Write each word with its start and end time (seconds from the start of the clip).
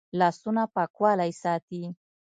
لاسونه 0.19 0.63
پاکوالی 0.75 1.31
ساتي 1.41 1.81